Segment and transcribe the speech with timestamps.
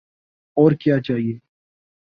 [0.57, 1.37] اور کیا چاہیے؟